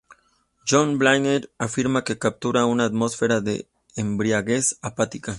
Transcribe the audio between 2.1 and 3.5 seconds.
captura "una atmósfera